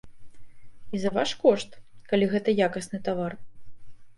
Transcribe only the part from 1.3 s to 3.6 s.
кошт, калі гэта якасны тавар.